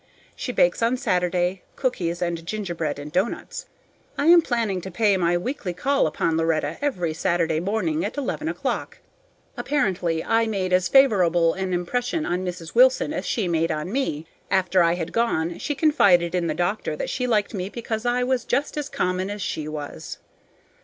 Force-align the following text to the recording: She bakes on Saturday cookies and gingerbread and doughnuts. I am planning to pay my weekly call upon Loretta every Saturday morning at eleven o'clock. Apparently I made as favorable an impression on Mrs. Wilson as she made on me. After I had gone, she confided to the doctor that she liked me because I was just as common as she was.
She 0.35 0.51
bakes 0.51 0.81
on 0.81 0.97
Saturday 0.97 1.61
cookies 1.75 2.23
and 2.23 2.43
gingerbread 2.43 2.97
and 2.97 3.11
doughnuts. 3.11 3.67
I 4.17 4.25
am 4.29 4.41
planning 4.41 4.81
to 4.81 4.89
pay 4.89 5.15
my 5.15 5.37
weekly 5.37 5.75
call 5.75 6.07
upon 6.07 6.37
Loretta 6.37 6.79
every 6.81 7.13
Saturday 7.13 7.59
morning 7.59 8.03
at 8.03 8.17
eleven 8.17 8.47
o'clock. 8.49 8.97
Apparently 9.55 10.23
I 10.23 10.47
made 10.47 10.73
as 10.73 10.87
favorable 10.87 11.53
an 11.53 11.71
impression 11.71 12.25
on 12.25 12.43
Mrs. 12.43 12.73
Wilson 12.73 13.13
as 13.13 13.27
she 13.27 13.47
made 13.47 13.71
on 13.71 13.91
me. 13.91 14.25
After 14.49 14.81
I 14.81 14.95
had 14.95 15.13
gone, 15.13 15.59
she 15.59 15.75
confided 15.75 16.31
to 16.31 16.41
the 16.41 16.55
doctor 16.55 16.95
that 16.95 17.11
she 17.11 17.27
liked 17.27 17.53
me 17.53 17.69
because 17.69 18.03
I 18.03 18.23
was 18.23 18.43
just 18.43 18.77
as 18.77 18.89
common 18.89 19.29
as 19.29 19.43
she 19.43 19.67
was. 19.67 20.17